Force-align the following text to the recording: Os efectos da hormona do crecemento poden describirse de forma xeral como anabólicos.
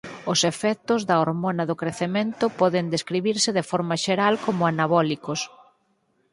Os 0.31 0.39
efectos 0.51 0.99
da 1.09 1.15
hormona 1.21 1.63
do 1.69 1.79
crecemento 1.81 2.45
poden 2.59 2.85
describirse 2.95 3.49
de 3.57 3.63
forma 3.71 3.95
xeral 4.05 4.33
como 4.45 4.61
anabólicos. 4.71 5.39